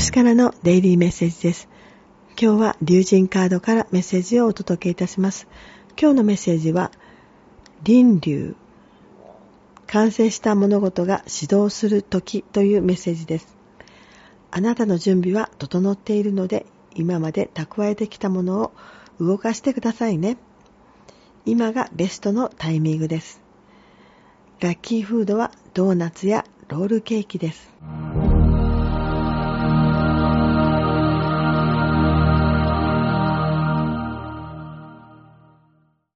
[0.00, 1.68] 星からのデイリーメッセージです。
[2.40, 5.46] 今日は竜神カードからメッセージをお届けいたします。
[6.00, 6.90] 今日のメッセージは、
[7.82, 8.56] 輪流。
[9.86, 13.54] 完成した物事が始動する時というメッセージです。
[14.50, 18.72] あなたの準備は整っているので、今まで蓄えてきたものを
[19.20, 20.38] 動かしてくださいね。
[21.44, 23.42] 今がベストのタイミングです。
[24.60, 27.69] ラッキーフードはドーナツやロールケーキです。